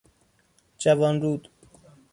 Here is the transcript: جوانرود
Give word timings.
جوانرود 0.77 1.49